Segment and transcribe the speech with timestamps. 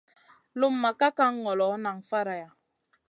[0.59, 2.49] Lumʼma ka kan ŋolo, nan faraiya.